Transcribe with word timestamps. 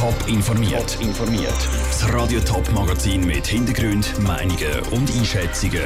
Top 0.00 0.14
informiert. 0.28 0.94
Top 0.94 1.02
informiert. 1.02 1.68
Das 1.90 2.10
Radio 2.10 2.40
Top 2.40 2.72
Magazin 2.72 3.26
mit 3.26 3.46
Hintergrund, 3.46 4.18
Meinungen 4.20 4.80
und 4.92 5.14
Einschätzungen. 5.14 5.82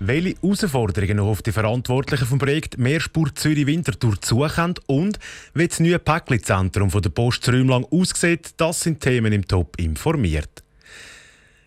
Welche 0.00 0.34
Herausforderungen 0.42 1.18
noch 1.18 1.28
auf 1.28 1.42
die 1.42 1.52
Verantwortlichen 1.52 2.26
vom 2.26 2.40
Projekt 2.40 2.76
Mehrspur 2.76 3.32
Zürich 3.36 3.68
Winterthur 3.68 4.20
zukommen 4.20 4.74
und 4.88 5.20
wie 5.54 5.68
das 5.68 5.78
neue 5.78 6.00
Päckli-Zentrum 6.00 6.90
der 6.90 7.10
Post 7.10 7.48
Rümlang 7.48 7.84
aussieht, 7.84 8.50
das 8.56 8.80
sind 8.80 8.98
Themen 8.98 9.32
im 9.32 9.46
Top 9.46 9.78
informiert. 9.78 10.64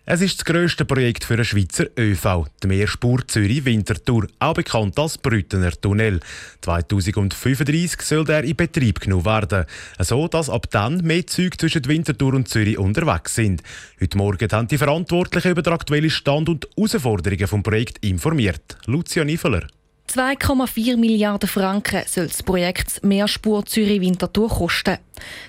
Es 0.06 0.20
ist 0.20 0.38
das 0.38 0.44
grösste 0.44 0.84
Projekt 0.84 1.24
für 1.24 1.36
den 1.36 1.46
Schweizer 1.46 1.86
ÖV, 1.98 2.44
die 2.62 2.66
Mehrspur 2.66 3.26
Zürich-Winterthur, 3.26 4.26
auch 4.38 4.52
bekannt 4.52 4.98
als 4.98 5.16
Brüttener 5.16 5.70
Tunnel. 5.70 6.20
2035 6.60 8.02
soll 8.02 8.26
der 8.26 8.44
in 8.44 8.54
Betrieb 8.54 9.00
genommen 9.00 9.24
werden, 9.24 9.64
so 10.00 10.28
dass 10.28 10.50
ab 10.50 10.66
dann 10.70 10.98
mehr 10.98 11.26
Züge 11.26 11.56
zwischen 11.56 11.86
Winterthur 11.86 12.34
und 12.34 12.50
Zürich 12.50 12.76
unterwegs 12.76 13.34
sind. 13.34 13.62
Heute 13.98 14.18
Morgen 14.18 14.52
haben 14.52 14.68
die 14.68 14.76
Verantwortlichen 14.76 15.52
über 15.52 15.62
den 15.62 15.72
aktuellen 15.72 16.10
Stand 16.10 16.50
und 16.50 16.68
Herausforderungen 16.76 17.38
des 17.38 17.62
Projekts 17.62 18.00
informiert. 18.02 18.76
Lucia 18.84 19.24
Niveler. 19.24 19.66
2,4 20.14 20.96
Milliarden 20.96 21.48
Franken 21.48 22.04
soll 22.06 22.28
das 22.28 22.40
Projekt 22.40 23.02
Mehrspur 23.02 23.66
Zürich-Winterthur 23.66 24.48
kosten. 24.48 24.98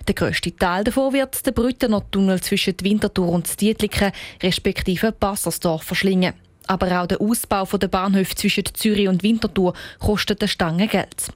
Der 0.07 0.15
grösste 0.15 0.55
Teil 0.55 0.83
davon 0.83 1.13
wird 1.13 1.45
der 1.45 1.51
Brüttener 1.51 2.01
Tunnel 2.09 2.41
zwischen 2.41 2.73
Winterthur 2.81 3.29
und 3.29 3.61
Dietliken 3.61 4.11
respektive 4.41 5.11
Bassersdorf 5.11 5.83
verschlingen. 5.83 6.33
Aber 6.65 6.99
auch 6.99 7.05
der 7.05 7.21
Ausbau 7.21 7.65
der 7.65 7.89
Bahnhöfe 7.89 8.33
zwischen 8.33 8.65
Zürich 8.73 9.07
und 9.07 9.21
Winterthur 9.21 9.75
kostet 9.99 10.41
eine 10.41 10.47
Stange 10.47 10.87
Geld. 10.87 11.27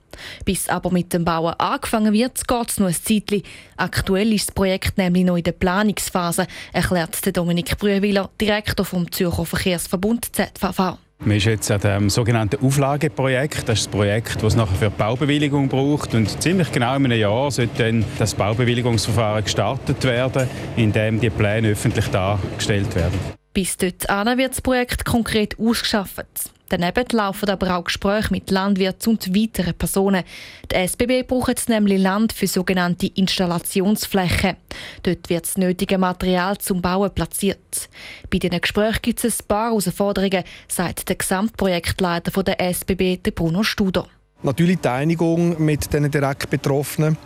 Bis 0.43 0.67
aber 0.67 0.89
mit 0.89 1.13
dem 1.13 1.23
Bauen 1.23 1.53
angefangen 1.59 2.13
wird, 2.13 2.47
geht 2.47 2.69
es 2.71 2.79
noch 2.79 2.87
ein 2.87 2.95
Zeitchen. 2.95 3.43
Aktuell 3.77 4.33
ist 4.33 4.47
das 4.47 4.55
Projekt 4.55 4.97
nämlich 4.97 5.25
noch 5.25 5.37
in 5.37 5.43
der 5.43 5.51
Planungsphase, 5.51 6.47
erklärt 6.73 7.37
Dominik 7.37 7.77
Brühwiller, 7.77 8.31
Direktor 8.41 8.87
vom 8.87 9.11
Zürcher 9.11 9.45
Verkehrsverbund 9.45 10.35
ZVV. 10.35 10.97
Man 11.25 11.35
ist 11.35 11.45
jetzt 11.45 11.69
an 11.69 11.81
dem 11.81 12.09
sogenannten 12.09 12.65
Auflageprojekt. 12.65 13.67
Das 13.67 13.79
ist 13.79 13.87
das 13.87 13.91
Projekt, 13.91 14.37
das 14.37 14.53
es 14.53 14.55
nachher 14.55 14.75
für 14.75 14.89
die 14.89 14.97
Baubewilligung 14.97 15.67
braucht. 15.67 16.15
Und 16.15 16.41
ziemlich 16.41 16.71
genau 16.71 16.95
in 16.95 17.05
einem 17.05 17.19
Jahr 17.19 17.51
sollte 17.51 17.83
dann 17.83 18.05
das 18.17 18.33
Baubewilligungsverfahren 18.35 19.43
gestartet 19.43 20.01
werden, 20.05 20.47
in 20.77 20.93
dem 20.93 21.19
die 21.19 21.29
Pläne 21.29 21.71
öffentlich 21.71 22.07
dargestellt 22.07 22.95
werden. 22.95 23.19
Bis 23.53 23.75
dort 23.75 24.07
wird 24.07 24.51
das 24.51 24.61
Projekt 24.61 25.03
konkret 25.03 25.59
ausgeschafft. 25.59 26.51
Daneben 26.69 27.05
laufen 27.11 27.49
aber 27.49 27.75
auch 27.75 27.83
Gespräche 27.83 28.31
mit 28.31 28.51
Landwirten 28.51 29.13
und 29.13 29.35
weiteren 29.35 29.73
Personen. 29.73 30.23
Die 30.71 30.75
SBB 30.75 31.27
braucht 31.27 31.67
nämlich 31.67 31.99
Land 31.99 32.31
für 32.31 32.47
sogenannte 32.47 33.07
Installationsflächen. 33.07 34.55
Dort 35.01 35.29
wird 35.29 35.45
das 35.45 35.57
nötige 35.57 35.97
Material 35.97 36.59
zum 36.59 36.81
Bauen 36.81 37.11
platziert. 37.11 37.89
Bei 38.29 38.37
diesen 38.37 38.61
Gesprächen 38.61 39.01
gibt 39.01 39.23
es 39.23 39.41
ein 39.41 39.47
paar 39.47 39.69
Herausforderungen, 39.69 40.43
sagt 40.67 41.09
der 41.09 41.15
Gesamtprojektleiter 41.15 42.43
der 42.43 42.61
SBB, 42.61 43.31
Bruno 43.33 43.63
Studer. 43.63 44.05
Natürlich 44.43 44.77
die 44.79 44.87
Einigung 44.87 45.61
mit 45.63 45.91
den 45.91 46.09
direkt 46.09 46.49
Betroffenen 46.49 47.17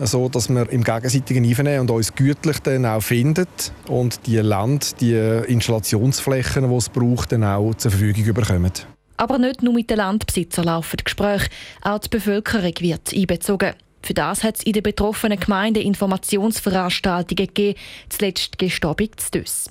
so 0.00 0.28
dass 0.28 0.48
wir 0.48 0.70
im 0.70 0.84
gegenseitigen 0.84 1.44
Einvernehmen 1.44 1.80
und 1.80 1.90
uns 1.90 2.14
gütlich 2.14 2.58
dann 2.60 2.86
auch 2.86 3.02
finden 3.02 3.46
und 3.88 4.26
die 4.26 4.38
Land, 4.38 5.00
die 5.00 5.14
Installationsflächen, 5.14 6.68
die 6.68 6.76
es 6.76 6.88
braucht, 6.88 7.32
dann 7.32 7.44
auch 7.44 7.74
zur 7.74 7.90
Verfügung 7.90 8.34
bekommen. 8.34 8.72
Aber 9.16 9.38
nicht 9.38 9.62
nur 9.62 9.74
mit 9.74 9.90
den 9.90 9.96
Landbesitzern 9.96 10.66
laufen 10.66 10.98
Gespräche, 11.02 11.48
auch 11.82 11.98
die 11.98 12.08
Bevölkerung 12.08 12.72
wird 12.80 13.12
einbezogen. 13.12 13.74
Für 14.00 14.14
das 14.14 14.44
hat 14.44 14.56
es 14.56 14.62
in 14.62 14.72
den 14.72 14.84
betroffenen 14.84 15.40
Gemeinden 15.40 15.82
Informationsveranstaltungen 15.82 17.48
gegeben, 17.48 17.78
zuletzt 18.08 18.56
gestern 18.56 18.94
zu 19.16 19.30
Dös. 19.32 19.70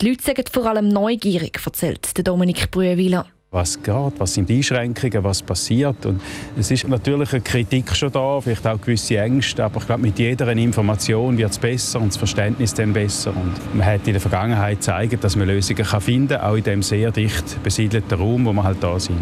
Die 0.00 0.08
Leute 0.08 0.24
sind 0.24 0.48
vor 0.48 0.66
allem 0.66 0.88
neugierig, 0.88 1.60
erzählt 1.64 2.26
Dominik 2.26 2.70
Brühwiller 2.70 3.26
was 3.56 3.82
geht, 3.82 4.12
was 4.18 4.34
sind 4.34 4.48
die 4.48 4.58
Einschränkungen, 4.58 5.24
was 5.24 5.42
passiert. 5.42 6.04
Und 6.06 6.20
es 6.58 6.70
ist 6.70 6.86
natürlich 6.86 7.32
eine 7.32 7.40
Kritik 7.40 7.96
schon 7.96 8.12
da, 8.12 8.40
vielleicht 8.40 8.66
auch 8.66 8.80
gewisse 8.80 9.18
Ängste, 9.18 9.64
aber 9.64 9.80
ich 9.80 9.86
glaube, 9.86 10.02
mit 10.02 10.18
jeder 10.18 10.48
Information 10.52 11.36
wird 11.38 11.50
es 11.50 11.58
besser 11.58 12.00
und 12.00 12.08
das 12.08 12.18
Verständnis 12.18 12.74
dann 12.74 12.92
besser. 12.92 13.30
Und 13.34 13.74
man 13.74 13.86
hat 13.86 14.06
in 14.06 14.12
der 14.12 14.20
Vergangenheit 14.20 14.78
gezeigt, 14.78 15.24
dass 15.24 15.34
man 15.36 15.48
Lösungen 15.48 15.84
kann 15.84 16.00
finden 16.00 16.28
kann, 16.28 16.42
auch 16.42 16.54
in 16.54 16.64
dem 16.64 16.82
sehr 16.82 17.10
dicht 17.10 17.62
besiedelten 17.62 18.18
Raum, 18.18 18.44
wo 18.44 18.52
wir 18.52 18.62
halt 18.62 18.82
da 18.82 19.00
sind. 19.00 19.16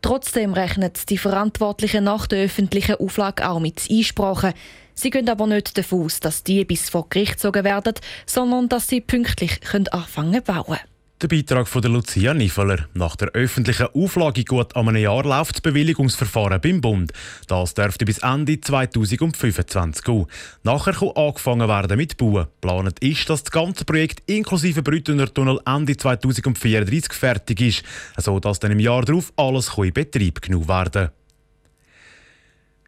Trotzdem 0.00 0.52
rechnen 0.52 0.92
die 1.08 1.18
Verantwortlichen 1.18 2.04
nach 2.04 2.26
der 2.26 2.44
öffentlichen 2.44 2.96
Auflage 2.96 3.48
auch 3.48 3.60
mit 3.60 3.88
Einsprachen. 3.90 4.52
Sie 4.94 5.10
gehen 5.10 5.28
aber 5.28 5.46
nicht 5.46 5.76
davon 5.76 6.04
aus, 6.04 6.20
dass 6.20 6.44
die 6.44 6.64
bis 6.64 6.90
vor 6.90 7.06
Gericht 7.08 7.34
gezogen 7.34 7.64
werden, 7.64 7.94
sondern 8.26 8.68
dass 8.68 8.88
sie 8.88 9.00
pünktlich 9.00 9.60
anfangen 9.90 10.34
zu 10.34 10.42
bauen 10.42 10.64
können. 10.64 10.91
Der 11.22 11.28
Beitrag 11.28 11.68
von 11.68 11.80
der 11.80 11.92
Lucia 11.92 12.34
Niveler. 12.34 12.88
Nach 12.94 13.14
der 13.14 13.28
öffentlichen 13.28 13.86
Auflage 13.94 14.42
gut 14.42 14.74
an 14.74 14.88
einem 14.88 15.04
Jahr 15.04 15.22
läuft 15.22 15.54
das 15.54 15.60
Bewilligungsverfahren 15.60 16.60
beim 16.60 16.80
Bund. 16.80 17.12
Das 17.46 17.74
dürfte 17.74 18.04
bis 18.04 18.18
Ende 18.18 18.60
2025 18.60 20.02
gehen. 20.02 20.26
Nachher 20.64 20.94
kann 20.94 21.10
angefangen 21.10 21.68
werden 21.68 21.96
mit 21.96 22.16
Bauen. 22.16 22.48
Planet 22.60 22.98
ist, 22.98 23.30
dass 23.30 23.44
das 23.44 23.52
ganze 23.52 23.84
Projekt 23.84 24.28
inklusive 24.28 24.82
Brüttener 24.82 25.32
Tunnel 25.32 25.60
Ende 25.64 25.96
2034 25.96 27.12
fertig 27.12 27.60
ist, 27.60 27.84
sodass 28.16 28.58
dann 28.58 28.72
im 28.72 28.80
Jahr 28.80 29.04
darauf 29.04 29.32
alles 29.36 29.70
in 29.76 29.92
Betrieb 29.92 30.42
genommen 30.42 30.66
werden 30.66 30.92
kann. 30.92 31.21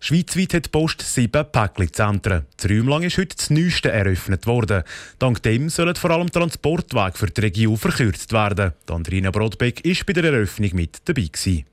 Schweizweit 0.06 0.52
hat 0.52 0.66
die 0.66 0.68
Post 0.68 1.00
sieben 1.00 1.46
Päckli-Zentren. 1.50 2.44
Das 2.58 2.70
Räumlang 2.70 3.04
ist 3.04 3.16
heute 3.16 3.36
das 3.36 3.48
neueste 3.48 3.90
eröffnet 3.90 4.46
worden. 4.46 4.82
Dank 5.18 5.42
dem 5.42 5.70
sollen 5.70 5.94
vor 5.94 6.10
allem 6.10 6.30
Transportwege 6.30 7.16
für 7.16 7.28
die 7.28 7.40
Region 7.40 7.78
verkürzt 7.78 8.30
werden. 8.34 8.72
Andrina 8.90 9.30
Brodbeck 9.30 9.82
war 9.82 9.94
bei 10.06 10.12
der 10.12 10.24
Eröffnung 10.24 10.72
mit 10.74 10.98
dabei. 11.06 11.22
Gewesen. 11.32 11.64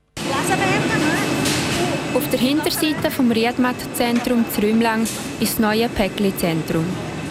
Auf 2.14 2.30
der 2.30 2.38
Hinterseite 2.38 3.10
vom 3.10 3.30
Riedmatt-Zentrum 3.30 4.46
Zrümlang 4.50 5.02
ist 5.02 5.52
das 5.52 5.58
neue 5.58 5.90
Päckli-Zentrum. 5.90 6.86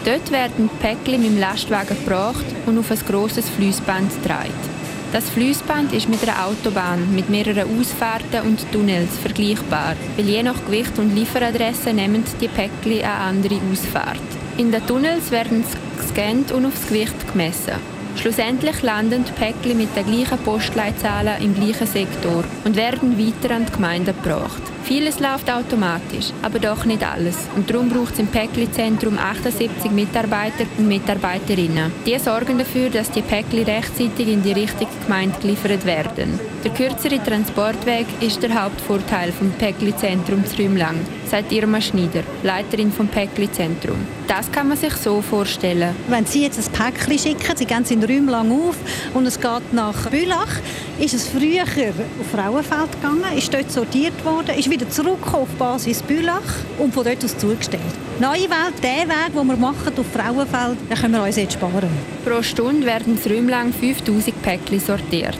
Dort 0.05 0.31
werden 0.31 0.69
die 0.71 0.85
Päckli 0.85 1.17
mit 1.17 1.31
dem 1.31 1.39
Lastwagen 1.39 1.97
gebracht 1.97 2.45
und 2.67 2.77
auf 2.77 2.91
ein 2.91 2.99
grosses 3.07 3.49
Fließband 3.49 4.21
getragen. 4.21 4.80
Das 5.11 5.29
Fließband 5.31 5.91
ist 5.91 6.07
mit 6.07 6.23
einer 6.23 6.45
Autobahn 6.45 7.13
mit 7.13 7.29
mehreren 7.29 7.77
Ausfahrten 7.77 8.47
und 8.47 8.71
Tunnels 8.71 9.17
vergleichbar, 9.17 9.95
weil 10.15 10.25
je 10.25 10.41
nach 10.41 10.63
Gewicht 10.65 10.97
und 10.99 11.13
Lieferadresse 11.13 11.91
nehmen 11.91 12.23
die 12.39 12.47
Päckchen 12.47 13.03
eine 13.03 13.11
andere 13.11 13.59
Ausfahrt. 13.69 14.21
In 14.57 14.71
den 14.71 14.85
Tunnels 14.87 15.29
werden 15.29 15.65
sie 15.65 16.01
gescannt 16.01 16.53
und 16.53 16.65
aufs 16.65 16.87
Gewicht 16.87 17.29
gemessen. 17.29 17.73
Schlussendlich 18.15 18.81
landen 18.83 19.25
die 19.25 19.31
Päckchen 19.33 19.77
mit 19.77 19.93
den 19.97 20.05
gleichen 20.05 20.37
Postleitzahlen 20.45 21.41
im 21.43 21.55
gleichen 21.55 21.87
Sektor 21.87 22.45
und 22.63 22.77
werden 22.77 23.19
weiter 23.19 23.53
an 23.53 23.65
die 23.65 23.71
Gemeinde 23.73 24.13
gebracht. 24.13 24.61
Vieles 24.83 25.19
läuft 25.19 25.49
automatisch, 25.49 26.31
aber 26.41 26.59
doch 26.59 26.85
nicht 26.85 27.03
alles. 27.03 27.37
Und 27.55 27.69
darum 27.69 27.89
braucht 27.89 28.13
es 28.13 28.19
im 28.19 28.27
Päckli-Zentrum 28.27 29.17
78 29.17 29.91
Mitarbeiter 29.91 30.65
und 30.77 30.87
Mitarbeiterinnen. 30.87 31.91
Die 32.05 32.17
sorgen 32.19 32.57
dafür, 32.57 32.89
dass 32.89 33.11
die 33.11 33.21
Päckli 33.21 33.63
rechtzeitig 33.63 34.27
in 34.27 34.41
die 34.43 34.53
richtige 34.53 34.91
Gemeinde 35.05 35.39
geliefert 35.39 35.85
werden. 35.85 36.39
Der 36.63 36.71
kürzere 36.73 37.23
Transportweg 37.23 38.05
ist 38.19 38.41
der 38.43 38.53
Hauptvorteil 38.61 39.31
vom 39.31 39.51
Päckli-Zentrum 39.51 40.45
Zrümlang, 40.45 40.95
sagt 41.25 41.51
Irma 41.51 41.79
Schneider, 41.79 42.23
Leiterin 42.43 42.91
vom 42.91 43.07
Päckli-Zentrum. 43.07 43.97
Das 44.27 44.51
kann 44.51 44.67
man 44.67 44.77
sich 44.77 44.93
so 44.93 45.21
vorstellen. 45.21 45.95
Wenn 46.07 46.25
Sie 46.25 46.43
jetzt 46.43 46.59
ein 46.59 46.71
Päckli 46.71 47.17
schicken, 47.19 47.55
Sie 47.55 47.65
gehen 47.65 47.85
in 47.89 48.03
Rümlang 48.03 48.51
auf 48.51 48.75
und 49.13 49.25
es 49.25 49.39
geht 49.39 49.73
nach 49.73 50.09
Bülach, 50.09 50.59
ist 50.99 51.13
es 51.13 51.27
früher 51.27 51.63
auf 51.63 52.27
Frauenfeld 52.31 52.91
gegangen, 52.93 53.37
ist 53.37 53.53
dort 53.53 53.71
sortiert 53.71 54.23
worden, 54.23 54.57
ist 54.57 54.69
wieder 54.71 54.89
zurück 54.89 55.33
auf 55.33 55.49
Basis 55.59 56.01
Bülach 56.01 56.41
und 56.79 56.93
von 56.93 57.03
dort 57.03 57.23
aus 57.25 57.37
zugestellt. 57.37 57.83
Neue 58.19 58.49
Welt, 58.49 58.81
der 58.81 59.07
Weg, 59.07 59.33
den 59.35 59.47
wir 59.47 59.57
machen 59.57 59.91
auf 59.97 60.05
Frauenfeld, 60.07 60.77
den 60.89 60.97
können 60.97 61.13
wir 61.13 61.23
uns 61.23 61.35
jetzt 61.35 61.53
sparen. 61.53 61.89
Pro 62.23 62.41
Stunde 62.41 62.87
werden 62.87 63.19
räumlang 63.29 63.73
5000 63.73 64.41
Päckchen 64.41 64.79
sortiert. 64.79 65.37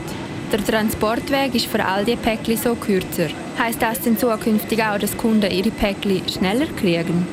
Der 0.52 0.62
Transportweg 0.62 1.54
ist 1.54 1.64
für 1.64 1.82
all 1.82 2.04
die 2.04 2.14
Päckchen 2.14 2.58
so 2.58 2.74
kürzer. 2.74 3.28
Heißt 3.58 3.80
das 3.80 4.00
denn 4.00 4.18
zukünftig 4.18 4.82
auch, 4.84 4.98
dass 4.98 5.16
Kunden 5.16 5.50
ihre 5.50 5.70
Päckchen 5.70 6.28
schneller 6.28 6.66
kriegen? 6.78 7.26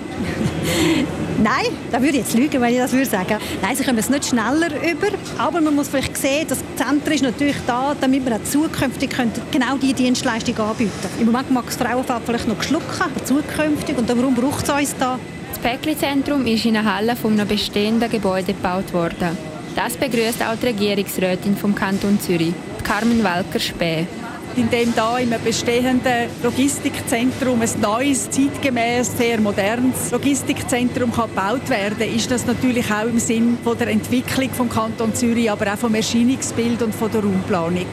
Nein, 1.44 1.66
da 1.92 2.02
würde 2.02 2.18
ich 2.18 2.24
jetzt 2.24 2.34
lügen, 2.34 2.62
wenn 2.62 2.74
ich 2.74 2.80
das 2.80 2.94
würde 2.94 3.06
sagen. 3.06 3.38
Nein, 3.62 3.76
sie 3.76 3.84
kommen 3.84 3.98
es 3.98 4.10
nicht 4.10 4.26
schneller 4.26 4.70
über, 4.90 5.08
aber 5.38 5.60
man 5.60 5.76
muss 5.76 5.90
vielleicht 5.90 6.16
sehen, 6.16 6.46
das 6.48 6.60
Zentrum 6.78 7.14
ist 7.14 7.24
natürlich 7.24 7.58
da, 7.68 7.94
damit 8.00 8.26
wir 8.26 8.38
auch 8.38 8.44
zukünftig 8.44 9.10
genau 9.52 9.76
diese 9.82 9.96
Dienstleistung 9.96 10.58
anbieten 10.58 10.92
können. 11.02 11.20
Im 11.20 11.26
Moment 11.26 11.52
mag 11.52 11.66
das 11.66 11.76
Frauenfeld 11.76 12.22
vielleicht 12.26 12.48
noch 12.48 12.64
schlucken, 12.64 13.02
aber 13.02 13.26
zukünftig, 13.26 13.98
und 13.98 14.10
darum 14.10 14.34
braucht 14.34 14.64
es 14.64 14.70
uns 14.70 14.96
da. 14.98 15.20
Das 15.50 15.60
Päckli-Zentrum 15.60 16.46
ist 16.46 16.66
in 16.66 16.78
einer 16.78 16.96
Halle 16.96 17.18
von 17.18 17.34
einem 17.34 17.48
bestehenden 17.50 18.10
Gebäude 18.10 18.54
gebaut 18.54 18.94
worden. 18.94 19.38
Das 19.76 19.98
begrüßt 19.98 20.42
auch 20.44 20.56
die 20.62 20.68
Regierungsrätin 20.68 21.56
vom 21.56 21.76
Kanton 21.76 22.20
Zürich, 22.20 22.54
Carmen 22.90 23.24
Walker-Späh. 23.24 24.08
indem 24.56 24.96
da 24.96 25.20
im 25.20 25.32
bestehenden 25.44 26.28
Logistikzentrum 26.42 27.62
ein 27.62 27.70
neues, 27.82 28.32
zeitgemäß, 28.32 29.16
sehr 29.16 29.40
modernes 29.40 30.10
Logistikzentrum 30.10 31.14
kann 31.14 31.30
gebaut 31.30 31.70
werden 31.70 32.00
kann, 32.00 32.16
ist 32.16 32.32
das 32.32 32.48
natürlich 32.48 32.92
auch 32.92 33.06
im 33.06 33.20
Sinn 33.20 33.60
von 33.64 33.78
der 33.78 33.90
Entwicklung 33.90 34.50
vom 34.50 34.70
Kanton 34.70 35.14
Zürich, 35.14 35.52
aber 35.52 35.72
auch 35.72 35.78
vom 35.78 35.94
Erscheinungsbild 35.94 36.82
und 36.82 36.96
von 36.96 37.12
der 37.12 37.22
Raumplanung. 37.22 37.86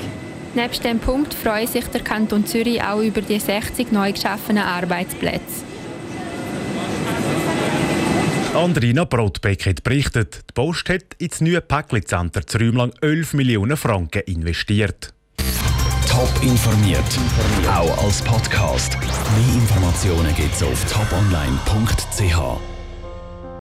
Neben 0.54 0.72
diesem 0.72 0.99
Punkt 0.99 1.34
freut 1.34 1.69
sich 1.69 1.84
der 1.88 2.00
Kanton 2.00 2.46
Zürich 2.46 2.82
auch 2.82 3.02
über 3.02 3.20
die 3.20 3.38
60 3.38 3.92
neu 3.92 4.12
geschaffenen 4.12 4.62
Arbeitsplätze. 4.62 5.75
Andrina 8.56 9.05
Brotbeck 9.05 9.67
hat 9.67 9.85
berichtet, 9.85 10.44
die 10.49 10.53
Post 10.55 10.88
hat 10.88 11.14
ins 11.19 11.43
neue 11.43 11.61
Päckli-Center 11.61 12.47
zu 12.47 12.56
Rümlang 12.56 12.91
11 13.03 13.35
Millionen 13.35 13.76
Franken 13.76 14.23
investiert. 14.23 15.12
Top 16.08 16.31
informiert, 16.41 17.05
auch 17.69 18.03
als 18.03 18.23
Podcast. 18.23 18.99
Mehr 18.99 19.55
Informationen 19.56 20.35
gibt 20.35 20.55
es 20.55 20.62
auf 20.62 20.91
toponline.ch. 20.91 22.75